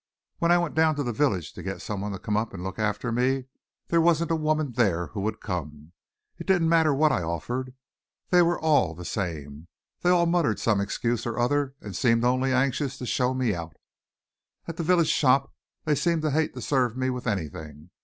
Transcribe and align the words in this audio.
When 0.39 0.51
I 0.51 0.57
went 0.57 0.73
down 0.73 0.95
to 0.95 1.03
the 1.03 1.13
village 1.13 1.53
to 1.53 1.61
get 1.61 1.79
some 1.79 2.01
one 2.01 2.11
to 2.11 2.17
come 2.17 2.35
up 2.35 2.55
and 2.55 2.63
look 2.63 2.79
after 2.79 3.11
me, 3.11 3.45
there 3.89 4.01
wasn't 4.01 4.31
a 4.31 4.35
woman 4.35 4.71
there 4.71 5.09
who 5.13 5.21
would 5.21 5.39
come. 5.41 5.91
It 6.39 6.47
didn't 6.47 6.69
matter 6.69 6.91
what 6.91 7.11
I 7.11 7.21
offered, 7.21 7.75
they 8.31 8.41
were 8.41 8.59
all 8.59 8.95
the 8.95 9.05
same. 9.05 9.67
They 10.01 10.09
all 10.09 10.25
muttered 10.25 10.57
some 10.59 10.81
excuse 10.81 11.27
or 11.27 11.37
other, 11.37 11.75
and 11.81 11.95
seemed 11.95 12.23
only 12.25 12.51
anxious 12.51 12.97
to 12.97 13.05
show 13.05 13.35
me 13.35 13.53
out. 13.53 13.77
At 14.67 14.77
the 14.77 14.83
village 14.83 15.07
shop 15.09 15.53
they 15.83 15.93
seemed 15.93 16.23
to 16.23 16.31
hate 16.31 16.55
to 16.55 16.61
serve 16.63 16.97
me 16.97 17.11
with 17.11 17.27
anything. 17.27 17.91